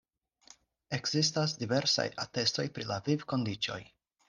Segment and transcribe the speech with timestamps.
[0.97, 3.81] Ekzistas diversaj atestoj pri la vivkondiĉoj.